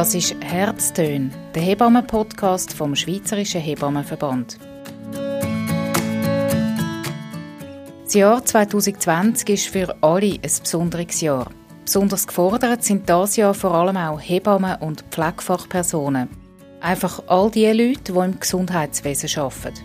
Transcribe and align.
Das 0.00 0.14
ist 0.14 0.34
Herztön, 0.40 1.30
der 1.54 1.60
Hebammen-Podcast 1.60 2.72
vom 2.72 2.96
Schweizerischen 2.96 3.60
Hebammenverband. 3.60 4.56
Das 8.04 8.14
Jahr 8.14 8.42
2020 8.42 9.50
ist 9.50 9.66
für 9.66 9.94
alle 10.00 10.32
ein 10.32 10.40
besonderes 10.40 11.20
Jahr. 11.20 11.50
Besonders 11.84 12.26
gefordert 12.26 12.82
sind 12.82 13.10
das 13.10 13.36
Jahr 13.36 13.52
vor 13.52 13.74
allem 13.74 13.98
auch 13.98 14.18
Hebammen 14.18 14.76
und 14.76 15.04
Pflegefachpersonen. 15.10 16.30
Einfach 16.80 17.22
all 17.26 17.50
die 17.50 17.66
Leute, 17.66 18.14
die 18.14 18.18
im 18.18 18.40
Gesundheitswesen 18.40 19.38
arbeiten. 19.38 19.84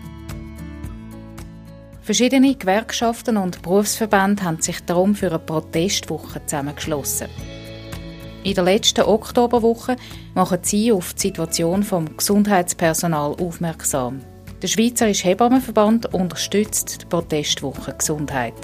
Verschiedene 2.00 2.54
Gewerkschaften 2.54 3.36
und 3.36 3.60
Berufsverbände 3.60 4.44
haben 4.44 4.62
sich 4.62 4.82
darum 4.82 5.14
für 5.14 5.28
eine 5.28 5.40
Protestwoche 5.40 6.40
zusammengeschlossen. 6.46 7.28
In 8.46 8.54
der 8.54 8.62
letzten 8.62 9.02
Oktoberwoche 9.02 9.96
machen 10.34 10.60
sie 10.62 10.92
auf 10.92 11.14
die 11.14 11.22
Situation 11.22 11.82
vom 11.82 12.16
Gesundheitspersonal 12.16 13.34
aufmerksam. 13.40 14.20
Der 14.62 14.68
Schweizerische 14.68 15.26
Hebammenverband 15.26 16.14
unterstützt 16.14 17.02
die 17.02 17.06
Protestwoche 17.06 17.94
Gesundheit. 17.98 18.54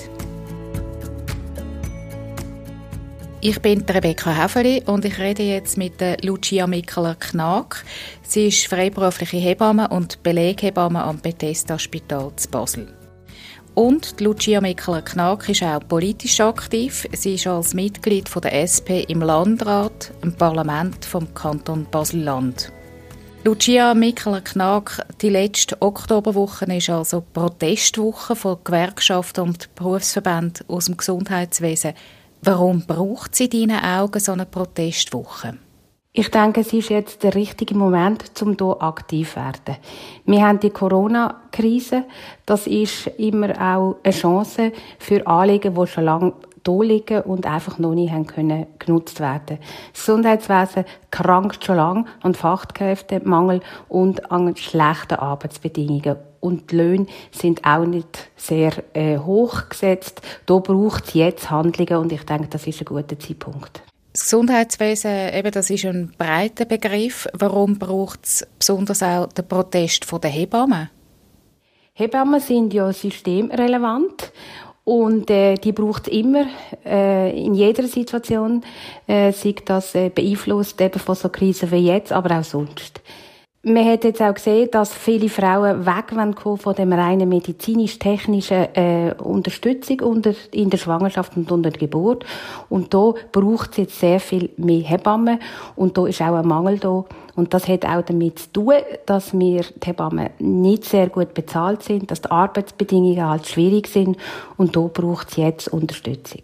Ich 3.41 3.61
bin 3.61 3.81
Rebecca 3.81 4.31
Häfeli 4.31 4.85
und 4.87 5.05
ich 5.05 5.19
rede 5.19 5.43
jetzt 5.43 5.77
mit 5.77 5.95
Lucia 6.23 6.69
Mikkeler-Knack. 6.69 7.85
Sie 8.23 8.47
ist 8.47 8.69
freiberufliche 8.69 9.39
Hebamme 9.39 9.89
und 9.89 10.23
Beleghebamme 10.23 11.03
am 11.03 11.19
Bethesda 11.19 11.77
Spital 11.77 12.30
zu 12.37 12.49
Basel. 12.49 13.02
Und 13.75 14.21
Lucia 14.21 14.61
Mikkeler-Knack 14.61 15.49
ist 15.49 15.62
auch 15.62 15.80
politisch 15.89 16.41
aktiv. 16.41 17.09
Sie 17.13 17.37
ist 17.37 17.47
als 17.47 17.73
Mitglied 17.73 18.29
der 18.45 18.52
SP 18.69 19.09
im 19.09 19.23
Landrat, 19.23 20.13
im 20.23 20.35
Parlament 20.35 21.02
vom 21.07 21.33
Kanton 21.33 21.87
Basel-Land. 21.91 22.71
Lucia 23.45 23.95
Mikkeler-Knack, 23.95 25.07
die 25.23 25.30
letzte 25.30 25.80
Oktoberwoche 25.80 26.66
ist 26.66 26.91
also 26.91 27.24
Protestwoche 27.33 28.37
von 28.37 28.59
Gewerkschaften 28.63 29.41
und 29.41 29.74
Berufsverbänden 29.74 30.68
aus 30.68 30.85
dem 30.85 30.99
Gesundheitswesen. 30.99 31.95
Warum 32.43 32.83
braucht 32.87 33.35
sie 33.35 33.46
in 33.46 33.68
deinen 33.68 33.85
Augen 33.85 34.21
so 34.21 34.33
eine 34.33 34.45
Protestwoche? 34.45 35.57
Ich 36.15 36.30
denke, 36.30 36.60
es 36.60 36.74
ist 36.74 36.91
jetzt 36.91 37.23
der 37.23 37.35
richtige 37.35 37.74
Moment, 37.74 38.30
um 38.43 38.55
hier 38.59 38.82
aktiv 38.82 39.30
zu 39.30 39.37
werden. 39.37 39.79
Wir 40.27 40.46
haben 40.46 40.60
die 40.60 40.68
Corona-Krise. 40.68 42.05
Das 42.45 42.66
ist 42.66 43.07
immer 43.16 43.52
auch 43.52 43.96
eine 44.02 44.13
Chance 44.13 44.73
für 44.99 45.27
Anliegen, 45.27 45.74
die 45.74 45.87
schon 45.87 46.05
lange 46.05 46.35
hier 46.66 46.85
liegen 46.85 47.23
und 47.23 47.46
einfach 47.46 47.79
noch 47.79 47.95
nicht 47.95 48.13
haben 48.13 48.27
können 48.27 48.66
genutzt 48.79 49.21
werden. 49.21 49.59
Das 49.95 50.05
Gesundheitswesen 50.05 50.85
krankt 51.10 51.65
schon 51.65 51.77
lange 51.77 52.05
an 52.21 52.35
Fachkräftemangel 52.35 53.60
und 53.88 54.30
an 54.30 54.55
schlechten 54.55 55.15
Arbeitsbedingungen. 55.15 56.16
Und 56.40 56.73
die 56.73 56.77
Löhne 56.77 57.07
sind 57.30 57.65
auch 57.65 57.87
nicht 57.87 58.30
sehr 58.37 58.73
äh, 58.93 59.16
hoch 59.16 59.71
gesetzt. 59.71 60.21
Da 60.45 60.59
braucht 60.59 61.09
es 61.09 61.15
jetzt 61.15 61.51
Handlungen 61.51 62.02
und 62.02 62.13
ich 62.13 62.27
denke, 62.27 62.49
das 62.49 62.66
ist 62.66 62.80
ein 62.80 62.85
guter 62.85 63.18
Zeitpunkt. 63.18 63.83
Das 64.12 64.25
Gesundheitswesen, 64.25 65.32
eben, 65.32 65.50
das 65.53 65.71
ist 65.71 65.87
ein 65.87 66.12
breiter 66.19 66.66
Begriff. 66.66 67.27
Warum 67.32 67.78
braucht 67.78 68.25
es 68.25 68.47
besonders 68.59 69.03
auch 69.03 69.27
den 69.28 69.49
Protest 69.49 70.06
der 70.22 70.31
Hebammen? 70.31 70.91
Hebammen 71.94 72.41
sind 72.41 72.75
ja 72.75 72.93
systemrelevant 72.93 74.33
und 74.84 75.31
äh, 75.31 75.55
die 75.55 75.72
braucht 75.72 76.09
immer 76.09 76.47
äh, 76.84 77.34
in 77.43 77.55
jeder 77.55 77.84
Situation, 77.84 78.62
äh, 79.06 79.33
sei 79.33 79.55
das 79.65 79.94
äh, 79.94 80.10
beeinflusst 80.10 80.81
eben 80.81 80.99
von 80.99 81.15
so 81.15 81.31
Krisen 81.31 81.71
wie 81.71 81.87
jetzt, 81.87 82.12
aber 82.12 82.39
auch 82.39 82.44
sonst. 82.44 83.00
Man 83.65 83.87
hat 83.87 84.03
jetzt 84.03 84.21
auch 84.21 84.34
gesehen, 84.34 84.69
dass 84.73 84.93
viele 84.93 85.28
Frauen 85.28 85.87
weg 85.87 86.06
von 86.59 86.75
dem 86.75 86.93
reinen 86.93 87.28
medizinisch-technischen 87.28 88.75
äh, 88.75 89.15
Unterstützung 89.23 90.00
unter, 90.00 90.34
in 90.50 90.69
der 90.69 90.78
Schwangerschaft 90.78 91.37
und 91.37 91.53
unter 91.53 91.71
der 91.71 91.78
Geburt. 91.78 92.27
Und 92.69 92.93
da 92.93 93.15
braucht 93.31 93.71
es 93.71 93.77
jetzt 93.77 94.00
sehr 94.00 94.19
viel 94.19 94.50
mehr 94.56 94.83
Hebammen. 94.83 95.39
Und 95.77 95.97
da 95.97 96.06
ist 96.06 96.21
auch 96.21 96.34
ein 96.34 96.49
Mangel 96.49 96.81
da. 96.81 97.05
Und 97.37 97.55
das 97.55 97.69
hat 97.69 97.84
auch 97.84 98.03
damit 98.03 98.41
zu 98.41 98.53
tun, 98.53 98.75
dass 99.06 99.33
wir 99.33 99.62
die 99.62 99.87
Hebammen 99.87 100.31
nicht 100.41 100.84
sehr 100.84 101.09
gut 101.09 101.33
bezahlt 101.33 101.84
sind, 101.84 102.11
dass 102.11 102.21
die 102.21 102.33
Arbeitsbedingungen 102.33 103.25
halt 103.25 103.47
schwierig 103.47 103.87
sind. 103.87 104.17
Und 104.56 104.75
da 104.75 104.81
braucht 104.93 105.31
es 105.31 105.37
jetzt 105.37 105.69
Unterstützung. 105.69 106.43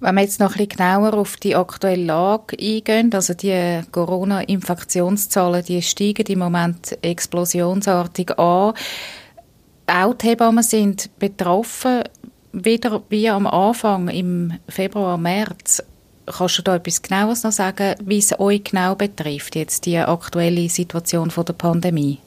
Wenn 0.00 0.14
wir 0.14 0.22
jetzt 0.22 0.40
noch 0.40 0.56
ein 0.56 0.66
bisschen 0.66 0.68
genauer 0.76 1.14
auf 1.14 1.36
die 1.36 1.56
aktuelle 1.56 2.04
Lage 2.04 2.56
eingehen, 2.60 3.12
also 3.14 3.32
die 3.32 3.80
Corona-Infektionszahlen, 3.92 5.64
die 5.64 5.80
steigen 5.80 6.26
im 6.26 6.38
Moment 6.38 6.98
explosionsartig 7.02 8.38
an. 8.38 8.74
Auch 9.86 10.14
die 10.14 10.28
Hebammen 10.28 10.64
sind 10.64 11.10
betroffen, 11.18 12.02
wieder 12.52 13.02
wie 13.08 13.28
am 13.30 13.46
Anfang 13.46 14.08
im 14.08 14.52
Februar, 14.68 15.16
März. 15.16 15.82
Kannst 16.26 16.58
du 16.58 16.62
da 16.62 16.76
etwas 16.76 17.00
Genaues 17.02 17.44
noch 17.44 17.52
sagen, 17.52 17.94
wie 18.04 18.18
es 18.18 18.38
euch 18.38 18.64
genau 18.64 18.96
betrifft, 18.96 19.54
jetzt 19.54 19.86
die 19.86 19.98
aktuelle 19.98 20.68
Situation 20.68 21.32
der 21.34 21.52
Pandemie? 21.52 22.18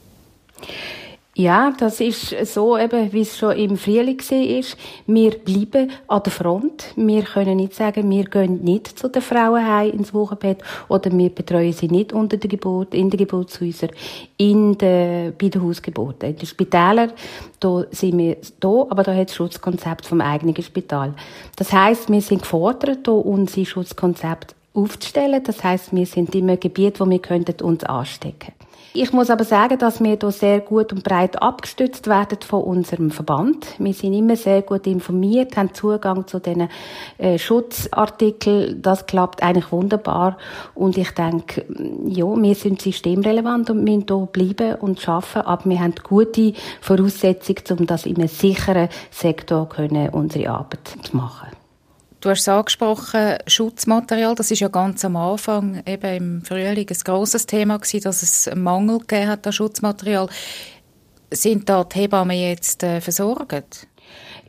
Ja, 1.40 1.70
das 1.70 2.02
ist 2.02 2.36
so 2.52 2.76
eben, 2.76 3.14
wie 3.14 3.22
es 3.22 3.38
schon 3.38 3.56
im 3.56 3.78
Frühling 3.78 4.18
war. 4.18 4.64
Wir 5.06 5.30
bleiben 5.30 5.90
an 6.06 6.22
der 6.22 6.32
Front. 6.32 6.92
Wir 6.96 7.22
können 7.22 7.56
nicht 7.56 7.74
sagen, 7.74 8.10
wir 8.10 8.24
gehen 8.24 8.62
nicht 8.62 8.98
zu 8.98 9.08
den 9.08 9.22
Frauen 9.22 9.66
heim 9.66 9.90
ins 9.92 10.12
Wochenbett 10.12 10.58
oder 10.88 11.10
wir 11.10 11.30
betreuen 11.30 11.72
sie 11.72 11.88
nicht 11.88 12.12
unter 12.12 12.36
der 12.36 12.50
Geburt, 12.50 12.92
in 12.92 13.08
den 13.08 13.16
Geburtshäusern, 13.16 13.88
in 14.36 14.76
der, 14.76 15.30
bei 15.30 15.48
den 15.48 15.62
Hausgeburten. 15.62 16.28
In 16.28 16.36
den 16.36 16.46
Spitälern, 16.46 17.10
da 17.58 17.86
sind 17.90 18.18
wir 18.18 18.36
da, 18.60 18.86
aber 18.90 19.02
da 19.02 19.14
hat 19.14 19.30
das 19.30 19.36
Schutzkonzept 19.36 20.04
vom 20.04 20.20
eigenen 20.20 20.60
Spital. 20.60 21.14
Das 21.56 21.72
heißt, 21.72 22.10
wir 22.10 22.20
sind 22.20 22.42
gefordert, 22.42 23.08
da 23.08 23.12
unser 23.12 23.64
Schutzkonzept 23.64 24.54
aufzustellen. 24.74 25.42
Das 25.42 25.64
heißt, 25.64 25.96
wir 25.96 26.04
sind 26.04 26.34
in 26.34 26.50
einem 26.50 26.60
Gebiet, 26.60 27.00
wo 27.00 27.08
wir 27.08 27.18
uns 27.62 27.84
anstecken 27.84 28.38
könnten. 28.40 28.59
Ich 28.92 29.12
muss 29.12 29.30
aber 29.30 29.44
sagen, 29.44 29.78
dass 29.78 30.00
wir 30.00 30.18
hier 30.20 30.30
sehr 30.32 30.60
gut 30.60 30.92
und 30.92 31.04
breit 31.04 31.40
abgestützt 31.40 32.08
werden 32.08 32.38
von 32.44 32.64
unserem 32.64 33.12
Verband. 33.12 33.68
Wir 33.78 33.94
sind 33.94 34.14
immer 34.14 34.34
sehr 34.34 34.62
gut 34.62 34.84
informiert, 34.88 35.56
haben 35.56 35.72
Zugang 35.72 36.26
zu 36.26 36.40
diesen 36.40 36.68
äh, 37.18 37.38
Schutzartikeln. 37.38 38.82
Das 38.82 39.06
klappt 39.06 39.44
eigentlich 39.44 39.70
wunderbar. 39.70 40.38
Und 40.74 40.98
ich 40.98 41.12
denke, 41.12 41.64
ja, 42.04 42.24
wir 42.26 42.54
sind 42.56 42.82
systemrelevant 42.82 43.70
und 43.70 43.84
müssen 43.84 44.06
hier 44.08 44.26
bleiben 44.26 44.74
und 44.80 45.08
arbeiten. 45.08 45.46
Aber 45.46 45.70
wir 45.70 45.78
haben 45.78 45.94
gute 46.02 46.52
Voraussetzungen, 46.80 47.78
um 47.78 47.86
das 47.86 48.06
in 48.06 48.16
einem 48.16 48.26
sicheren 48.26 48.88
Sektor 49.12 49.68
können, 49.68 50.08
unsere 50.08 50.50
Arbeit 50.50 50.96
zu 51.04 51.16
machen. 51.16 51.59
Du 52.20 52.28
hast 52.28 52.40
es 52.40 52.48
angesprochen, 52.48 53.38
Schutzmaterial, 53.46 54.34
das 54.34 54.50
ist 54.50 54.60
ja 54.60 54.68
ganz 54.68 55.02
am 55.06 55.16
Anfang, 55.16 55.82
eben 55.86 56.16
im 56.16 56.44
Frühling, 56.44 56.86
ein 56.86 56.96
grosses 57.02 57.46
Thema 57.46 57.78
gewesen, 57.78 58.02
dass 58.02 58.22
es 58.22 58.46
einen 58.46 58.62
Mangel 58.62 58.98
gegeben 58.98 59.28
hat 59.28 59.46
an 59.46 59.54
Schutzmaterial. 59.54 60.28
Sind 61.32 61.68
da 61.70 61.82
die 61.82 62.00
Hebammen 62.00 62.36
jetzt 62.36 62.82
äh, 62.82 63.00
versorgt? 63.00 63.86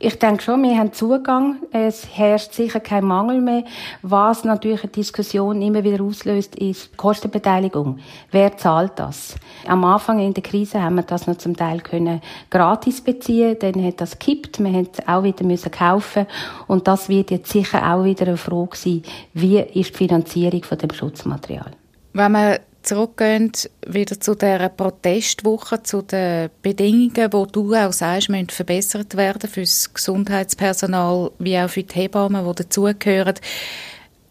Ich 0.04 0.18
denke 0.18 0.42
schon, 0.42 0.64
wir 0.64 0.76
haben 0.76 0.92
Zugang. 0.92 1.58
Es 1.70 2.08
herrscht 2.16 2.54
sicher 2.54 2.80
kein 2.80 3.04
Mangel 3.04 3.40
mehr. 3.40 3.62
Was 4.02 4.42
natürlich 4.42 4.82
eine 4.82 4.90
Diskussion 4.90 5.62
immer 5.62 5.84
wieder 5.84 6.02
auslöst, 6.02 6.56
ist 6.56 6.96
Kostenbeteiligung. 6.96 8.00
Wer 8.32 8.56
zahlt 8.56 8.92
das? 8.96 9.36
Am 9.64 9.84
Anfang 9.84 10.18
in 10.18 10.34
der 10.34 10.42
Krise 10.42 10.82
haben 10.82 10.96
wir 10.96 11.04
das 11.04 11.28
noch 11.28 11.36
zum 11.36 11.56
Teil 11.56 11.80
können 11.80 12.20
gratis 12.50 13.00
beziehen. 13.00 13.56
Dann 13.60 13.84
hat 13.84 14.00
das 14.00 14.18
gekippt. 14.18 14.58
Wir 14.58 14.72
haben 14.72 14.88
es 14.92 15.06
auch 15.06 15.22
wieder 15.22 15.44
müssen 15.44 15.70
kaufen. 15.70 16.26
Und 16.66 16.88
das 16.88 17.08
wird 17.08 17.30
jetzt 17.30 17.52
sicher 17.52 17.94
auch 17.94 18.02
wieder 18.02 18.26
eine 18.26 18.36
Frage 18.36 18.76
sein. 18.76 19.02
Wie 19.34 19.60
ist 19.60 19.90
die 19.90 19.98
Finanzierung 19.98 20.64
von 20.64 20.78
dem 20.78 20.92
Schutzmaterial? 20.92 21.70
Wenn 22.12 22.32
man 22.32 22.58
zurückgehen 22.82 23.52
wieder 23.86 24.20
zu 24.20 24.34
der 24.34 24.68
Protestwoche, 24.68 25.82
zu 25.82 26.02
den 26.02 26.50
Bedingungen, 26.62 27.30
die 27.30 27.52
du 27.52 27.74
auch 27.74 27.92
sagst, 27.92 28.28
müssen 28.28 28.48
verbessert 28.48 29.16
werden 29.16 29.48
für 29.48 29.62
das 29.62 29.92
Gesundheitspersonal 29.92 31.30
wie 31.38 31.58
auch 31.58 31.70
für 31.70 31.82
die 31.82 31.94
Hebammen, 31.94 32.44
die 32.46 32.62
dazugehören. 32.62 33.34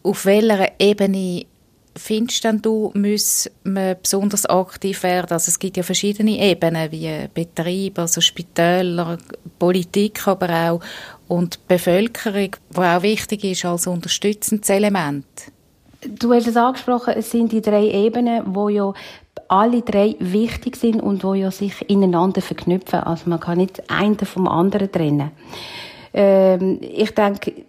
Auf 0.02 0.26
welcher 0.26 0.72
Ebene 0.78 1.46
findest 1.96 2.44
denn 2.44 2.62
du, 2.62 2.90
muss 2.94 3.50
man 3.64 3.96
besonders 4.02 4.46
aktiv 4.46 5.02
werden? 5.02 5.32
Also 5.32 5.48
es 5.48 5.58
gibt 5.58 5.76
ja 5.76 5.82
verschiedene 5.82 6.38
Ebenen, 6.38 6.90
wie 6.90 7.28
Betrieb, 7.32 7.98
also 7.98 8.20
Spitäler, 8.20 9.18
Politik, 9.58 10.26
aber 10.26 10.70
auch 10.70 10.80
und 11.28 11.66
Bevölkerung, 11.68 12.56
die 12.70 12.78
auch 12.78 13.02
wichtig 13.02 13.44
ist 13.44 13.64
als 13.64 13.86
unterstützendes 13.86 14.68
Element. 14.70 15.26
Du 16.06 16.32
hast 16.32 16.46
es 16.46 16.56
angesprochen, 16.56 17.14
es 17.16 17.30
sind 17.30 17.52
die 17.52 17.60
drei 17.60 17.86
Ebenen, 17.86 18.42
wo 18.54 18.68
ja 18.68 18.92
alle 19.48 19.82
drei 19.82 20.16
wichtig 20.18 20.76
sind 20.76 21.00
und 21.00 21.22
wo 21.24 21.34
ja 21.34 21.50
sich 21.50 21.88
ineinander 21.88 22.40
verknüpfen. 22.40 23.00
Also 23.00 23.28
man 23.28 23.38
kann 23.38 23.58
nicht 23.58 23.90
einen 23.90 24.18
vom 24.18 24.48
anderen 24.48 24.90
trennen. 24.90 25.30
Ähm, 26.14 26.78
ich 26.80 27.14
denke, 27.14 27.61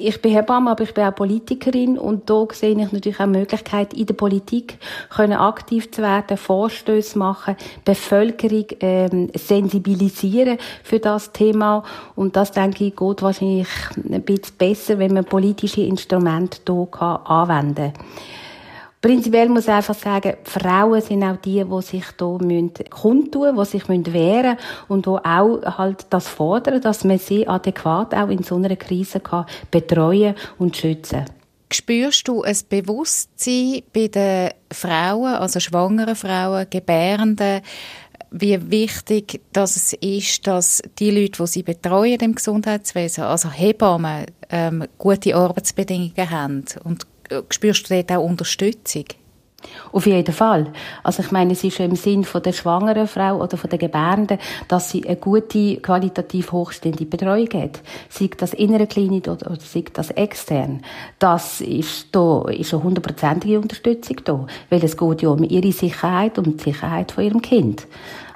ich 0.00 0.22
bin 0.22 0.32
Hebamme, 0.32 0.70
aber 0.70 0.84
ich 0.84 0.94
bin 0.94 1.04
auch 1.04 1.14
Politikerin 1.14 1.98
und 1.98 2.30
da 2.30 2.46
sehe 2.52 2.70
ich 2.70 2.92
natürlich 2.92 3.20
auch 3.20 3.26
Möglichkeit, 3.26 3.92
in 3.94 4.06
der 4.06 4.14
Politik 4.14 4.78
können 5.10 5.34
aktiv 5.34 5.90
zu 5.90 6.02
werden, 6.02 6.36
Vorstöße 6.36 7.18
machen, 7.18 7.56
Bevölkerung 7.84 8.66
ähm, 8.80 9.30
sensibilisieren 9.34 10.58
für 10.82 10.98
das 10.98 11.32
Thema 11.32 11.82
und 12.14 12.36
das, 12.36 12.52
denke 12.52 12.84
ich, 12.84 12.96
geht 12.96 13.22
wahrscheinlich 13.22 13.68
ein 13.96 14.22
bisschen 14.22 14.56
besser, 14.56 14.98
wenn 14.98 15.14
man 15.14 15.24
politische 15.24 15.82
Instrumente 15.82 16.58
hier 16.66 17.20
anwenden 17.24 17.92
kann. 17.92 18.04
Prinzipiell 19.08 19.48
muss 19.48 19.64
ich 19.64 19.70
einfach 19.70 19.94
sagen, 19.94 20.34
Frauen 20.44 21.00
sind 21.00 21.22
auch 21.22 21.38
die, 21.38 21.64
die 21.64 21.82
sich 21.82 22.04
kundtun 22.18 23.54
müssen, 23.54 23.56
die 23.56 23.64
sich 23.64 23.88
wehren 23.88 24.56
müssen 24.56 24.84
und 24.88 25.06
die 25.06 25.08
auch 25.08 25.78
halt 25.78 26.04
das 26.10 26.28
fordern, 26.28 26.82
dass 26.82 27.04
man 27.04 27.18
sie 27.18 27.48
adäquat 27.48 28.14
auch 28.14 28.28
in 28.28 28.42
so 28.42 28.56
einer 28.56 28.76
Krise 28.76 29.20
kann 29.20 29.46
betreuen 29.70 30.34
und 30.58 30.76
schützen. 30.76 31.24
Spürst 31.72 32.28
du 32.28 32.42
ein 32.42 32.58
Bewusstsein 32.68 33.80
bei 33.94 34.08
den 34.08 34.50
Frauen, 34.70 35.36
also 35.36 35.58
schwangeren 35.58 36.14
Frauen, 36.14 36.66
Gebärenden, 36.68 37.62
wie 38.30 38.70
wichtig 38.70 39.40
dass 39.54 39.76
es 39.76 39.94
ist, 39.94 40.46
dass 40.46 40.82
die 40.98 41.10
Leute, 41.10 41.42
die 41.42 41.46
sie 41.46 41.62
betreuen 41.62 42.20
im 42.20 42.34
Gesundheitswesen, 42.34 43.24
also 43.24 43.50
Hebammen, 43.50 44.26
ähm, 44.50 44.84
gute 44.98 45.34
Arbeitsbedingungen 45.34 46.30
haben 46.30 46.64
und 46.84 47.06
spürst 47.50 47.90
du 47.90 47.94
dort 47.94 48.12
auch 48.12 48.24
Unterstützung? 48.24 49.04
Auf 49.90 50.06
jeden 50.06 50.32
Fall. 50.32 50.72
Also 51.02 51.22
ich 51.22 51.32
meine, 51.32 51.52
es 51.52 51.64
ist 51.64 51.80
im 51.80 51.96
Sinn 51.96 52.22
von 52.22 52.42
der 52.42 52.52
schwangeren 52.52 53.08
Frau 53.08 53.42
oder 53.42 53.56
von 53.56 53.68
der 53.68 53.78
Gebärenden, 53.78 54.38
dass 54.68 54.90
sie 54.90 55.04
eine 55.04 55.16
gute, 55.16 55.78
qualitativ 55.78 56.52
hochstehende 56.52 57.06
Betreuung 57.06 57.48
hat. 57.54 57.80
Sei 58.08 58.30
das 58.36 58.54
innere 58.54 58.86
Klinik 58.86 59.26
oder, 59.26 59.50
oder 59.50 59.60
sei 59.60 59.84
das 59.92 60.10
extern. 60.10 60.82
Das 61.18 61.60
ist, 61.60 62.08
da 62.12 62.42
ist 62.48 62.72
eine 62.72 62.84
hundertprozentige 62.84 63.58
Unterstützung 63.58 64.18
da. 64.24 64.46
Weil 64.70 64.84
es 64.84 64.96
geht 64.96 65.22
ja 65.22 65.28
um 65.30 65.42
ihre 65.42 65.72
Sicherheit 65.72 66.38
und 66.38 66.60
die 66.60 66.64
Sicherheit 66.64 67.10
von 67.10 67.24
ihrem 67.24 67.42
Kind. 67.42 67.86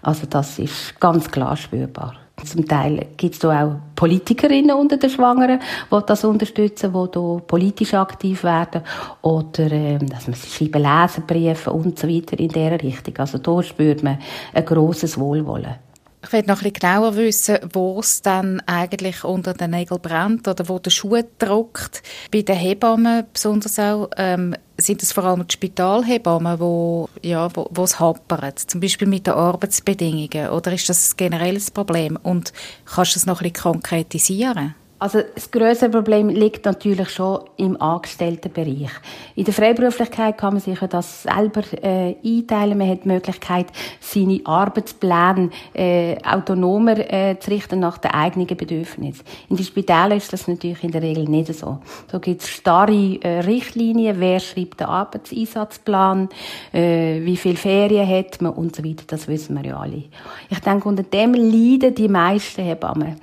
Also 0.03 0.27
das 0.27 0.59
ist 0.59 0.99
ganz 0.99 1.31
klar 1.31 1.57
spürbar. 1.57 2.22
Zum 2.45 2.67
Teil 2.67 3.07
gibt 3.17 3.35
es 3.35 3.41
da 3.41 3.65
auch 3.65 3.77
Politikerinnen 3.95 4.77
unter 4.77 4.97
den 4.97 5.11
Schwangeren, 5.11 5.61
die 5.91 5.99
das 6.07 6.25
unterstützen, 6.25 6.93
die 6.93 7.11
da 7.13 7.41
politisch 7.47 7.95
aktiv 7.95 8.43
werden. 8.45 8.83
Oder, 9.23 9.71
äh, 9.71 9.99
dass 9.99 10.27
man 10.27 10.37
schreiben 10.37 10.83
Leserbriefe 10.83 11.73
und 11.73 11.99
so 11.99 12.09
weiter 12.09 12.39
in 12.39 12.49
dieser 12.49 12.83
Richtung. 12.83 13.17
Also 13.19 13.39
da 13.39 13.63
spürt 13.63 14.03
man 14.03 14.19
ein 14.55 14.65
grosses 14.65 15.19
Wohlwollen. 15.19 15.77
Ich 16.25 16.33
will 16.33 16.43
noch 16.43 16.63
ein 16.63 16.71
bisschen 16.71 16.73
genauer 16.75 17.17
wissen, 17.17 17.59
wo 17.73 17.99
es 17.99 18.23
dann 18.23 18.63
eigentlich 18.67 19.25
unter 19.25 19.55
den 19.55 19.73
Nägeln 19.73 20.01
brennt 20.01 20.47
oder 20.47 20.69
wo 20.69 20.79
der 20.79 20.91
Schuh 20.91 21.21
drückt. 21.39 22.03
Bei 22.31 22.43
den 22.43 22.57
Hebammen 22.57 23.27
besonders 23.33 23.79
auch, 23.79 24.09
ähm, 24.17 24.55
sind 24.83 25.03
es 25.03 25.13
vor 25.13 25.25
allem 25.25 25.47
die 25.47 25.53
Spitalhebammen, 25.53 26.61
wo, 26.61 27.09
ja, 27.23 27.49
wo, 27.55 27.69
wo 27.71 27.85
es 27.85 27.99
hapert, 27.99 28.59
zum 28.59 28.81
Beispiel 28.81 29.09
mit 29.09 29.27
den 29.27 29.35
Arbeitsbedingungen, 29.35 30.51
oder 30.51 30.73
ist 30.73 30.89
das 30.89 31.13
ein 31.13 31.17
generelles 31.17 31.71
Problem? 31.71 32.19
Und 32.23 32.53
kannst 32.85 33.13
du 33.13 33.17
das 33.17 33.27
noch 33.27 33.41
ein 33.41 33.51
bisschen 33.51 33.73
konkretisieren? 33.73 34.75
Also 35.03 35.19
das 35.35 35.51
größere 35.51 35.91
Problem 35.91 36.29
liegt 36.29 36.65
natürlich 36.65 37.11
schon 37.11 37.41
im 37.57 37.81
Angestelltenbereich. 37.83 38.93
In 39.35 39.45
der 39.45 39.53
Freiberuflichkeit 39.53 40.39
kann 40.39 40.55
man 40.55 40.63
sich 40.63 40.79
das 40.79 41.25
selber 41.25 41.65
äh, 41.83 42.15
einteilen. 42.25 42.79
Man 42.79 42.89
hat 42.89 43.03
die 43.03 43.09
Möglichkeit, 43.09 43.67
seine 43.99 44.41
Arbeitspläne 44.45 45.51
äh, 45.75 46.17
autonomer 46.23 46.99
äh, 47.13 47.37
zu 47.37 47.51
richten 47.51 47.81
nach 47.81 47.99
den 47.99 48.13
eigenen 48.13 48.47
Bedürfnissen. 48.47 49.25
In 49.49 49.57
den 49.57 49.67
Spitälern 49.67 50.19
ist 50.19 50.33
das 50.33 50.47
natürlich 50.47 50.85
in 50.85 50.93
der 50.93 51.03
Regel 51.03 51.25
nicht 51.25 51.53
so. 51.53 51.79
Da 52.07 52.19
gibt 52.19 52.43
es 52.43 52.49
starre 52.51 53.19
äh, 53.23 53.41
Richtlinien, 53.41 54.21
wer 54.21 54.39
schreibt 54.39 54.79
den 54.79 54.87
Arbeitseinsatzplan, 54.87 56.29
äh, 56.73 57.21
wie 57.23 57.37
viel 57.37 57.57
Ferien 57.57 58.09
hat 58.09 58.41
man 58.41 58.53
und 58.53 58.77
so 58.77 58.85
weiter. 58.85 59.03
Das 59.09 59.27
wissen 59.27 59.57
wir 59.57 59.69
ja 59.69 59.81
alle. 59.81 60.05
Ich 60.49 60.61
denke, 60.61 60.89
unter 60.89 61.03
dem 61.03 61.35
leiden 61.35 61.93
die 61.93 62.07
meisten 62.07 62.63
Hebammen. 62.63 63.17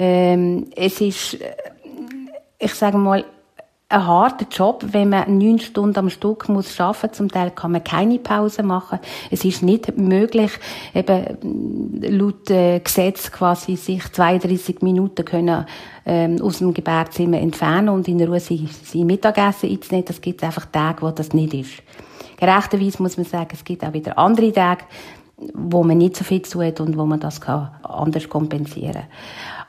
Ähm, 0.00 0.66
es 0.76 1.00
ist, 1.00 1.17
äh, 1.40 1.54
ich 2.58 2.74
sage 2.74 2.98
mal, 2.98 3.24
ein 3.90 4.06
harter 4.06 4.46
Job, 4.50 4.84
wenn 4.90 5.08
man 5.08 5.38
neun 5.38 5.58
Stunden 5.58 5.98
am 5.98 6.10
Stück 6.10 6.48
muss 6.50 6.78
arbeiten. 6.78 7.14
Zum 7.14 7.30
Teil 7.30 7.50
kann 7.52 7.72
man 7.72 7.82
keine 7.82 8.18
Pause 8.18 8.62
machen. 8.62 8.98
Es 9.30 9.46
ist 9.46 9.62
nicht 9.62 9.96
möglich, 9.96 10.50
eben 10.94 11.38
laut 12.02 12.50
äh, 12.50 12.80
Gesetz 12.80 13.32
quasi 13.32 13.76
sich 13.76 14.12
32 14.12 14.82
Minuten 14.82 15.24
können 15.24 15.64
ähm, 16.04 16.40
aus 16.42 16.58
dem 16.58 16.74
Gebärzimmer 16.74 17.38
entfernen 17.38 17.88
und 17.88 18.08
in 18.08 18.22
Ruhe 18.22 18.40
sein, 18.40 18.68
sein 18.84 19.06
Mittagessen 19.06 19.70
einzunehmen. 19.70 20.04
Das 20.04 20.20
gibt 20.20 20.44
einfach 20.44 20.66
Tage, 20.66 21.00
wo 21.00 21.10
das 21.10 21.32
nicht 21.32 21.54
ist. 21.54 21.82
Gerechterweise 22.36 23.02
muss 23.02 23.16
man 23.16 23.24
sagen, 23.24 23.50
es 23.54 23.64
gibt 23.64 23.84
auch 23.84 23.94
wieder 23.94 24.18
andere 24.18 24.52
Tage, 24.52 24.84
wo 25.54 25.82
man 25.82 25.96
nicht 25.96 26.16
so 26.16 26.24
viel 26.24 26.42
zu 26.42 26.58
tut 26.58 26.80
und 26.80 26.98
wo 26.98 27.06
man 27.06 27.20
das 27.20 27.40
kann 27.40 27.70
anders 27.82 28.28
kompensieren 28.28 28.92
kann. 28.92 29.08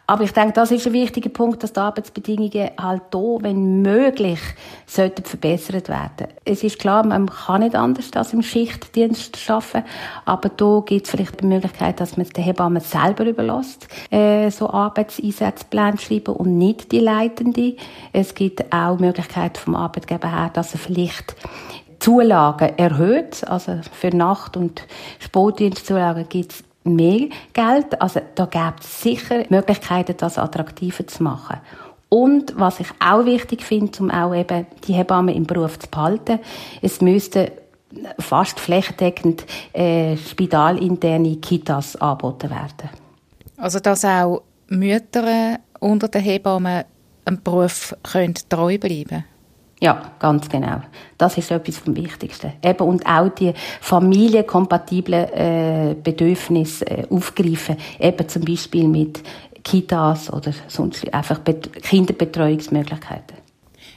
Aber 0.09 0.23
ich 0.23 0.33
denke, 0.33 0.53
das 0.53 0.71
ist 0.71 0.87
ein 0.87 0.93
wichtiger 0.93 1.29
Punkt, 1.29 1.61
dass 1.61 1.71
die 1.71 1.79
Arbeitsbedingungen 1.79 2.71
halt 2.79 3.03
hier, 3.13 3.37
wenn 3.41 3.83
möglich, 3.83 4.39
sollten 4.87 5.23
verbessert 5.23 5.87
werden. 5.87 6.29
Es 6.45 6.63
ist 6.63 6.79
klar, 6.79 7.05
man 7.05 7.29
kann 7.29 7.61
nicht 7.61 7.75
anders 7.75 8.11
als 8.15 8.33
im 8.33 8.41
Schichtdienst 8.41 9.37
arbeiten, 9.47 9.83
aber 10.25 10.49
hier 10.57 10.81
gibt 10.87 11.05
es 11.05 11.11
vielleicht 11.11 11.41
die 11.41 11.45
Möglichkeit, 11.45 11.99
dass 11.99 12.17
man 12.17 12.25
es 12.25 12.33
den 12.33 12.43
Hebammen 12.43 12.81
selber 12.81 13.23
überlässt, 13.23 13.87
äh, 14.09 14.49
so 14.49 14.71
Arbeitseinsatzpläne 14.71 15.99
schreiben 15.99 16.33
und 16.33 16.57
nicht 16.57 16.91
die 16.91 17.01
Leitende. 17.01 17.75
Es 18.11 18.33
gibt 18.33 18.73
auch 18.73 18.97
die 18.97 19.03
Möglichkeit 19.03 19.59
vom 19.59 19.75
Arbeitgeber 19.75 20.31
her, 20.31 20.49
dass 20.51 20.73
er 20.73 20.79
vielleicht 20.79 21.35
Zulagen 21.99 22.75
erhöht, 22.79 23.47
also 23.47 23.79
für 23.91 24.09
Nacht- 24.09 24.57
und 24.57 24.81
Sportdienstzulagen 25.19 26.27
gibt 26.29 26.53
es 26.53 26.63
mehr 26.83 27.29
Geld. 27.53 28.01
Also 28.01 28.21
da 28.35 28.45
gibt 28.45 28.83
es 28.83 29.01
sicher 29.01 29.43
Möglichkeiten, 29.49 30.15
das 30.17 30.37
attraktiver 30.37 31.05
zu 31.07 31.23
machen. 31.23 31.57
Und 32.09 32.59
was 32.59 32.79
ich 32.79 32.87
auch 32.99 33.25
wichtig 33.25 33.63
finde, 33.63 33.99
um 33.99 34.09
auch 34.09 34.33
eben 34.33 34.65
die 34.87 34.93
Hebammen 34.93 35.35
im 35.35 35.45
Beruf 35.45 35.77
zu 35.77 35.87
behalten, 35.89 36.39
es 36.81 37.01
müsste 37.01 37.51
fast 38.19 38.59
flächendeckend 38.59 39.45
äh, 39.73 40.17
spitalinterne 40.17 41.37
Kitas 41.37 41.95
angeboten 41.95 42.49
werden. 42.49 42.89
Also 43.57 43.79
dass 43.79 44.05
auch 44.05 44.41
Mütter 44.67 45.59
unter 45.79 46.07
den 46.07 46.21
Hebammen 46.21 46.83
einem 47.25 47.43
Beruf 47.43 47.95
können 48.03 48.35
treu 48.49 48.77
bleiben? 48.77 49.25
Ja, 49.81 50.11
ganz 50.19 50.49
genau. 50.49 50.81
Das 51.17 51.37
ist 51.37 51.51
etwas 51.51 51.77
vom 51.77 51.95
Wichtigsten. 51.95 52.51
Eben, 52.61 52.83
und 52.83 53.05
auch 53.05 53.29
die 53.29 53.53
familienkompatiblen 53.79 55.33
äh, 55.33 55.95
Bedürfnisse 56.03 56.85
äh, 56.85 57.07
aufgreifen. 57.09 57.77
Eben 57.97 58.27
zum 58.27 58.43
Beispiel 58.43 58.87
mit 58.87 59.21
Kitas 59.63 60.31
oder 60.31 60.51
sonst 60.67 61.13
einfach 61.13 61.39
Bet 61.39 61.71
Kinderbetreuungsmöglichkeiten. 61.81 63.37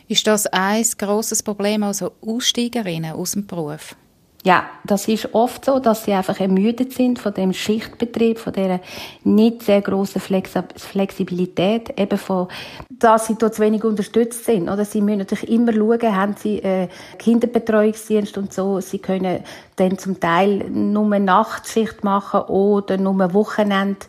Ist 0.06 0.26
das 0.26 0.46
ein 0.46 0.84
grosses 0.98 1.42
Problem, 1.42 1.82
also 1.82 2.12
Aussteigerinnen 2.20 3.12
aus 3.12 3.32
dem 3.32 3.46
Beruf? 3.46 3.96
Ja, 4.44 4.64
das 4.84 5.06
ist 5.06 5.34
oft 5.34 5.64
so, 5.64 5.78
dass 5.78 6.04
sie 6.04 6.12
einfach 6.12 6.40
ermüdet 6.40 6.92
sind 6.92 7.20
von 7.20 7.32
dem 7.32 7.52
Schichtbetrieb, 7.52 8.40
von 8.40 8.52
der 8.52 8.80
nicht 9.22 9.62
sehr 9.62 9.80
großen 9.80 10.20
Flexibilität, 10.20 11.96
eben 11.96 12.18
von, 12.18 12.48
dass 12.90 13.28
sie 13.28 13.36
dort 13.36 13.54
zu 13.54 13.62
wenig 13.62 13.84
unterstützt 13.84 14.44
sind. 14.44 14.68
Oder 14.68 14.84
sie 14.84 15.00
müssen 15.00 15.18
natürlich 15.18 15.48
immer 15.48 15.72
schauen, 15.72 16.16
haben 16.16 16.34
sie 16.36 16.58
äh, 16.58 16.88
Kinderbetreuungsdienst 17.18 18.36
und 18.36 18.52
so. 18.52 18.80
Sie 18.80 18.98
können 18.98 19.44
dann 19.76 19.98
zum 19.98 20.20
Teil 20.20 20.68
nur 20.70 21.18
Nachtschicht 21.18 22.04
machen 22.04 22.40
oder 22.42 22.98
nur 22.98 23.32
Wochenende 23.32 24.06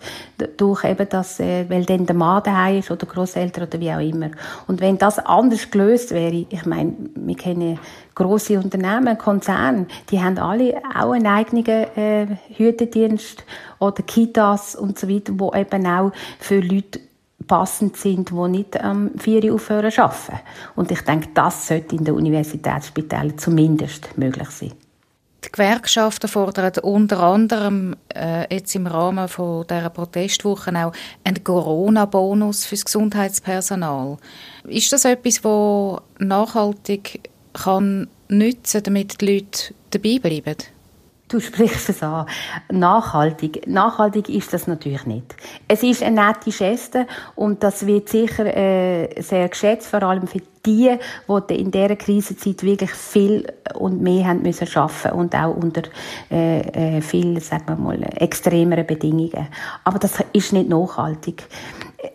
durch 0.57 0.83
eben 0.83 1.07
das, 1.09 1.39
äh, 1.39 1.69
weil 1.69 1.85
dann 1.85 2.05
der 2.05 2.15
Mann 2.15 2.43
daheim 2.43 2.79
ist 2.79 2.91
oder 2.91 3.05
Großeltern 3.05 3.67
oder 3.67 3.79
wie 3.79 3.91
auch 3.91 3.99
immer. 3.99 4.31
Und 4.67 4.81
wenn 4.81 4.97
das 4.97 5.19
anders 5.19 5.71
gelöst 5.71 6.11
wäre, 6.11 6.45
ich 6.49 6.65
meine, 6.65 6.93
wir 7.15 7.35
kennen 7.35 7.79
große 8.15 8.59
Unternehmen, 8.59 9.17
Konzerne, 9.17 9.87
die 10.09 10.21
haben 10.21 10.37
alle 10.37 10.81
auch 10.95 11.11
einen 11.11 11.27
eigenen 11.27 11.65
äh, 11.65 12.27
Hütedienst 12.55 13.43
oder 13.79 14.03
Kitas 14.03 14.75
und 14.75 14.99
so 14.99 15.09
weiter, 15.09 15.33
wo 15.37 15.53
eben 15.53 15.85
auch 15.87 16.11
für 16.39 16.59
Leute 16.59 16.99
passend 17.47 17.97
sind, 17.97 18.29
die 18.29 18.49
nicht 18.49 18.81
am 18.81 19.07
ähm, 19.07 19.19
4 19.19 19.45
Uhr 19.45 19.55
aufhören 19.55 19.91
arbeiten. 19.97 20.39
Und 20.75 20.91
ich 20.91 21.01
denke, 21.01 21.29
das 21.33 21.67
sollte 21.67 21.95
in 21.95 22.05
den 22.05 22.15
Universitätsspitälern 22.15 23.37
zumindest 23.37 24.17
möglich 24.17 24.49
sein. 24.49 24.71
Die 25.45 25.51
Gewerkschaften 25.51 26.29
fordern 26.29 26.71
unter 26.81 27.21
anderem 27.21 27.95
äh, 28.15 28.53
jetzt 28.53 28.75
im 28.75 28.87
Rahmen 28.87 29.27
von 29.27 29.67
dieser 29.67 29.89
Protestwoche 29.89 30.71
auch 30.75 30.93
einen 31.23 31.43
Corona-Bonus 31.43 32.65
fürs 32.65 32.85
Gesundheitspersonal. 32.85 34.17
Ist 34.67 34.93
das 34.93 35.05
etwas, 35.05 35.43
wo 35.43 35.99
nachhaltig 36.19 37.29
kann 37.53 38.07
nützen, 38.29 38.83
damit 38.83 39.19
die 39.21 39.33
Leute 39.33 39.73
dabei 39.91 40.19
bleiben? 40.19 40.55
Du 41.29 41.39
sprichst 41.39 41.89
es 41.89 42.03
an. 42.03 42.27
Nachhaltig. 42.69 43.67
Nachhaltig 43.67 44.29
ist 44.29 44.53
das 44.53 44.67
natürlich 44.67 45.05
nicht. 45.05 45.35
Es 45.67 45.81
ist 45.81 46.03
eine 46.03 46.27
nette 46.27 46.51
Geste 46.51 47.07
und 47.35 47.63
das 47.63 47.87
wird 47.87 48.09
sicher 48.09 48.45
äh, 48.45 49.21
sehr 49.21 49.47
geschätzt, 49.49 49.87
vor 49.87 50.03
allem 50.03 50.27
für 50.27 50.41
die, 50.65 50.97
die 51.49 51.55
in 51.55 51.71
dieser 51.71 51.95
Krisenzeit 51.95 52.63
wirklich 52.63 52.91
viel 52.91 53.47
und 53.73 54.01
mehr 54.01 54.27
haben 54.27 54.41
müssen 54.43 54.67
schaffen 54.67 55.11
und 55.11 55.35
auch 55.35 55.55
unter 55.55 55.83
äh, 56.31 56.97
äh, 56.97 57.01
viel, 57.01 57.39
sagen 57.41 57.65
wir 57.67 57.75
mal, 57.75 58.01
extremeren 58.15 58.85
Bedingungen. 58.85 59.47
Aber 59.83 59.99
das 59.99 60.23
ist 60.33 60.53
nicht 60.53 60.69
nachhaltig. 60.69 61.43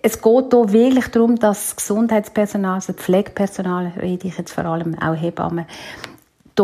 Es 0.02 0.20
geht 0.20 0.52
hier 0.52 0.72
wirklich 0.72 1.08
darum, 1.08 1.36
dass 1.36 1.68
das 1.68 1.76
Gesundheitspersonal, 1.76 2.74
also 2.74 2.92
Pflegepersonal, 2.92 3.92
rede 4.00 4.28
ich 4.28 4.36
jetzt 4.36 4.52
vor 4.52 4.66
allem 4.66 4.98
auch 4.98 5.14
Hebammen, 5.14 5.64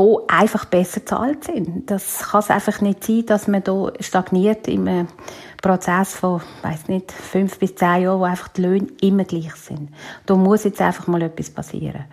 hier 0.01 0.19
einfach 0.29 0.65
besser 0.67 1.05
zahlt 1.05 1.45
sind. 1.45 1.91
Das 1.91 2.31
kann 2.31 2.41
es 2.41 2.51
einfach 2.51 2.81
nicht 2.81 3.05
sein, 3.05 3.27
dass 3.27 3.49
man 3.49 3.63
hier 3.65 3.93
stagniert 4.01 4.69
im 4.69 5.09
Prozess 5.63 6.15
von, 6.15 6.43
weiß 6.63 6.89
nicht, 6.89 7.11
fünf 7.13 7.59
bis 7.59 7.75
zehn 7.75 8.03
Jahren, 8.03 8.21
wo 8.21 8.25
einfach 8.25 8.49
die 8.49 8.63
Löhne 8.63 8.87
immer 9.01 9.25
gleich 9.25 9.55
sind. 9.55 9.91
Da 10.27 10.35
muss 10.35 10.65
jetzt 10.65 10.81
einfach 10.81 11.07
mal 11.07 11.23
etwas 11.23 11.51
passieren. 11.51 12.05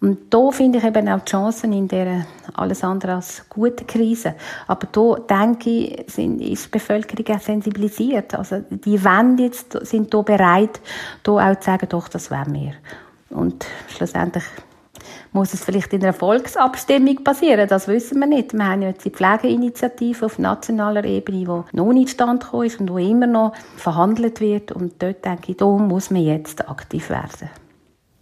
Und 0.00 0.32
da 0.32 0.50
finde 0.50 0.78
ich 0.78 0.84
eben 0.84 1.08
auch 1.08 1.20
die 1.20 1.30
Chancen 1.30 1.72
in 1.72 1.88
dieser 1.88 2.26
alles 2.54 2.84
andere 2.84 3.14
als 3.14 3.44
guten 3.48 3.86
Krise. 3.86 4.34
Aber 4.66 4.86
da 4.92 5.14
denke 5.14 5.70
ich, 5.70 6.12
sind, 6.12 6.40
ist 6.40 6.66
die 6.66 6.70
Bevölkerung 6.70 7.36
auch 7.36 7.40
sensibilisiert. 7.40 8.34
Also 8.34 8.62
die 8.70 9.02
Wände 9.02 9.44
jetzt 9.44 9.72
sind 9.86 10.12
da 10.12 10.20
bereit, 10.20 10.80
da 11.22 11.32
auch 11.32 11.56
zu 11.56 11.64
sagen, 11.64 11.88
doch, 11.88 12.08
das 12.08 12.30
wollen 12.30 12.52
wir. 12.52 12.72
Und 13.30 13.66
schlussendlich 13.88 14.44
muss 15.36 15.52
es 15.52 15.64
vielleicht 15.64 15.92
in 15.92 16.02
einer 16.02 16.14
Volksabstimmung 16.14 17.22
passieren? 17.22 17.68
Das 17.68 17.88
wissen 17.88 18.18
wir 18.18 18.26
nicht. 18.26 18.54
Wir 18.54 18.66
haben 18.66 18.82
jetzt 18.82 19.04
die 19.04 19.10
Pflegeinitiative 19.10 20.24
auf 20.24 20.38
nationaler 20.38 21.04
Ebene, 21.04 21.44
die 21.44 21.76
noch 21.76 21.92
nicht 21.92 22.10
stand 22.10 22.46
ist 22.64 22.80
und 22.80 22.90
wo 22.90 22.96
immer 22.96 23.26
noch 23.26 23.52
verhandelt 23.76 24.40
wird. 24.40 24.72
Und 24.72 24.94
dort 25.02 25.24
denke 25.24 25.52
ich, 25.52 25.58
da 25.58 25.66
muss 25.66 26.10
man 26.10 26.22
jetzt 26.22 26.68
aktiv 26.68 27.10
werden. 27.10 27.50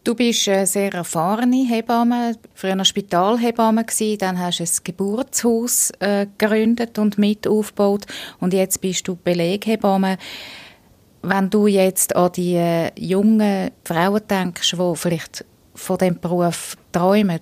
Du 0.03 0.15
bist 0.15 0.49
eine 0.49 0.67
sehr 0.67 0.93
erfahrene 0.93 1.67
Hebamme, 1.67 2.37
früher 2.55 2.85
Spitalhebamme 2.85 3.85
gewesen, 3.85 4.19
dann 4.19 4.39
hast 4.39 4.59
du 4.59 4.65
ein 4.65 4.85
Geburtshaus 4.85 5.93
äh, 6.01 6.27
gegründet 6.37 6.99
und 6.99 7.17
mit 7.17 7.47
aufgebaut 7.47 8.05
und 8.39 8.53
jetzt 8.53 8.83
bist 8.83 9.09
du 9.09 9.17
Beleghebamme. 9.17 10.19
Wenn 11.23 11.49
du 11.49 11.69
jetzt 11.69 12.15
an 12.17 12.33
die 12.33 12.57
äh, 12.57 12.91
jungen 13.01 13.71
Frauen 13.83 14.21
denkst, 14.29 14.73
die 14.73 14.97
vielleicht 14.97 15.47
von 15.75 15.97
dem 15.97 16.21
Beruf 16.21 16.77
träumen. 16.95 17.41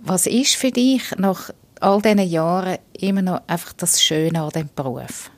Was 0.00 0.26
ist 0.26 0.56
für 0.56 0.70
dich 0.70 1.02
nach 1.16 1.50
all 1.80 2.02
diesen 2.02 2.20
Jahren 2.20 2.78
immer 2.98 3.22
noch 3.22 3.42
einfach 3.46 3.72
das 3.74 4.02
Schöne 4.02 4.42
an 4.42 4.50
diesem 4.50 4.70
Beruf? 4.74 5.30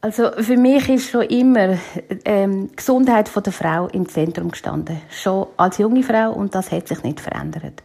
Also 0.00 0.32
für 0.38 0.58
mich 0.58 0.88
ist 0.90 1.10
schon 1.10 1.22
immer 1.22 1.78
ähm, 2.26 2.68
die 2.68 2.76
Gesundheit 2.76 3.30
der 3.34 3.52
Frau 3.52 3.86
im 3.88 4.06
Zentrum 4.06 4.50
gestanden. 4.50 5.00
Schon 5.10 5.46
als 5.56 5.78
junge 5.78 6.02
Frau 6.02 6.32
und 6.32 6.54
das 6.54 6.70
hat 6.70 6.88
sich 6.88 7.02
nicht 7.02 7.20
verändert. 7.20 7.82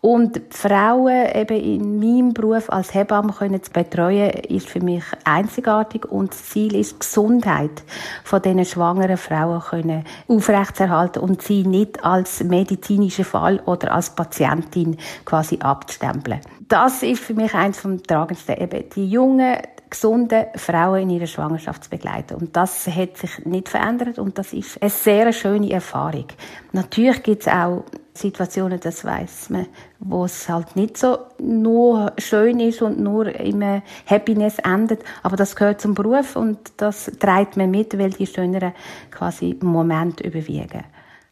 Und 0.00 0.40
Frauen 0.50 1.26
eben 1.34 1.60
in 1.60 1.98
meinem 1.98 2.32
Beruf 2.32 2.70
als 2.70 2.94
Hebamme 2.94 3.32
können 3.32 3.62
zu 3.62 3.72
betreuen, 3.72 4.30
ist 4.30 4.68
für 4.68 4.80
mich 4.80 5.02
einzigartig. 5.24 6.04
Und 6.04 6.30
das 6.30 6.44
Ziel 6.50 6.76
ist, 6.76 6.92
die 6.92 6.98
Gesundheit 7.00 7.82
von 8.22 8.40
diesen 8.40 8.64
schwangeren 8.64 9.16
Frauen 9.16 9.60
können 9.60 10.04
aufrechtzuerhalten 10.28 11.20
und 11.20 11.42
sie 11.42 11.64
nicht 11.64 12.04
als 12.04 12.44
medizinischen 12.44 13.24
Fall 13.24 13.60
oder 13.66 13.92
als 13.92 14.10
Patientin 14.10 14.96
quasi 15.24 15.58
abzustempeln. 15.60 16.40
Das 16.68 17.02
ist 17.02 17.22
für 17.22 17.34
mich 17.34 17.54
eins 17.54 17.80
vom 17.80 18.02
tragendsten. 18.02 18.56
Eben 18.56 18.88
die 18.94 19.08
jungen 19.08 19.56
gesunden 19.90 20.44
Frauen 20.54 21.02
in 21.02 21.10
ihrer 21.10 21.26
Schwangerschaft 21.26 21.84
zu 21.84 21.90
begleiten. 21.90 22.34
Und 22.34 22.56
das 22.56 22.86
hat 22.86 23.16
sich 23.16 23.44
nicht 23.46 23.68
verändert 23.68 24.18
und 24.18 24.38
das 24.38 24.52
ist 24.52 24.80
eine 24.80 24.90
sehr 24.90 25.32
schöne 25.32 25.70
Erfahrung. 25.70 26.26
Natürlich 26.72 27.22
gibt 27.22 27.42
es 27.42 27.48
auch 27.48 27.84
Situationen, 28.18 28.80
das 28.80 29.04
weiß 29.04 29.50
man, 29.50 29.66
wo 29.98 30.24
es 30.24 30.48
halt 30.48 30.76
nicht 30.76 30.96
so 30.96 31.18
nur 31.38 32.12
schön 32.18 32.60
ist 32.60 32.82
und 32.82 33.00
nur 33.00 33.26
immer 33.26 33.82
Happiness 34.06 34.58
endet. 34.58 35.02
Aber 35.22 35.36
das 35.36 35.56
gehört 35.56 35.80
zum 35.80 35.94
Beruf 35.94 36.36
und 36.36 36.58
das 36.76 37.10
treibt 37.18 37.56
man 37.56 37.70
mit, 37.70 37.98
weil 37.98 38.10
die 38.10 38.26
schöneren 38.26 38.72
quasi 39.10 39.56
Momente 39.60 40.24
überwiegen. 40.24 40.84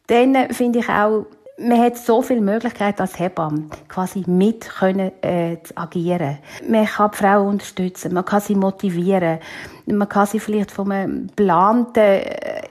Dann 0.07 0.53
finde 0.53 0.79
ich 0.79 0.89
auch, 0.89 1.25
man 1.59 1.79
hat 1.79 1.97
so 1.97 2.21
viele 2.21 2.41
Möglichkeiten 2.41 3.01
als 3.01 3.17
Hebamme, 3.17 3.69
quasi 3.87 4.23
mit 4.27 4.69
können, 4.69 5.11
äh, 5.23 5.57
zu 5.63 5.75
agieren. 5.75 6.37
Man 6.67 6.85
kann 6.85 7.11
die 7.11 7.17
Frau 7.17 7.47
unterstützen, 7.47 8.13
man 8.13 8.25
kann 8.25 8.41
sie 8.41 8.55
motivieren, 8.55 9.39
man 9.87 10.07
kann 10.07 10.27
sie 10.27 10.39
vielleicht 10.39 10.71
von 10.71 10.91
einem 10.91 11.27
geplanten 11.27 11.99
äh, 11.99 12.61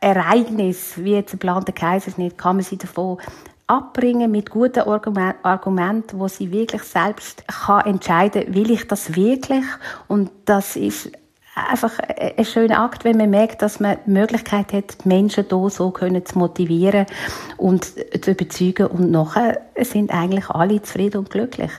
Ereignis, 0.00 0.94
wie 0.96 1.14
jetzt 1.14 1.34
ein 1.34 1.38
geplanter 1.38 1.72
Kaiserschnitt, 1.72 2.38
kann 2.38 2.56
man 2.56 2.64
sie 2.64 2.78
davon 2.78 3.18
abbringen 3.70 4.30
mit 4.30 4.50
guten 4.50 4.80
Argumenten, 4.80 6.18
wo 6.18 6.26
sie 6.26 6.50
wirklich 6.50 6.82
selbst 6.82 7.44
kann 7.46 7.86
entscheiden, 7.86 8.52
will 8.52 8.70
ich 8.70 8.88
das 8.88 9.14
wirklich? 9.14 9.64
Und 10.08 10.30
das 10.44 10.74
ist 10.74 11.12
einfach 11.54 11.92
ein 12.00 12.44
schöner 12.44 12.80
Akt, 12.80 13.04
wenn 13.04 13.16
man 13.16 13.30
merkt, 13.30 13.62
dass 13.62 13.78
man 13.78 13.98
die 14.06 14.10
Möglichkeit 14.10 14.72
hat, 14.72 15.04
die 15.04 15.08
Menschen 15.08 15.46
hier 15.48 15.70
so 15.70 15.90
können 15.90 16.26
zu 16.26 16.38
motivieren 16.38 17.06
und 17.56 17.84
zu 17.84 18.30
überzeugen. 18.32 18.88
Und 18.88 19.12
nachher 19.12 19.60
sind 19.80 20.10
eigentlich 20.10 20.50
alle 20.50 20.82
zufrieden 20.82 21.18
und 21.18 21.30
glücklich. 21.30 21.70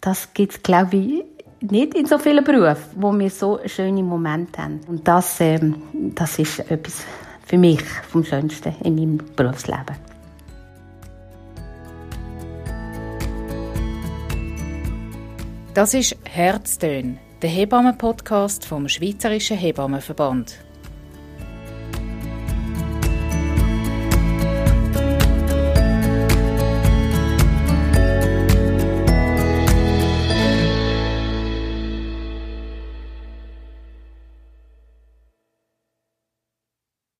Das 0.00 0.34
gibt 0.34 0.52
es, 0.52 0.62
glaube 0.62 0.96
ich, 0.96 1.24
nicht 1.60 1.94
in 1.94 2.06
so 2.06 2.18
vielen 2.18 2.44
Berufen, 2.44 2.84
wo 2.96 3.16
wir 3.16 3.30
so 3.30 3.60
schöne 3.66 4.02
Momente 4.02 4.62
haben. 4.62 4.80
Und 4.88 5.06
das, 5.06 5.40
ähm, 5.40 5.82
das 5.92 6.38
ist 6.38 6.60
etwas 6.70 7.04
für 7.44 7.58
mich 7.58 7.82
vom 7.82 8.24
Schönsten 8.24 8.74
in 8.82 8.96
meinem 8.96 9.18
Berufsleben. 9.36 10.07
Das 15.78 15.94
ist 15.94 16.16
Herztön, 16.24 17.20
der 17.40 17.50
Hebammen-Podcast 17.50 18.66
vom 18.66 18.88
Schweizerischen 18.88 19.56
Hebammenverband. 19.56 20.58